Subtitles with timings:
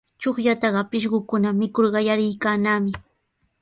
[0.21, 2.91] Chuqllataqa pishqukuna mikur qallariykannami.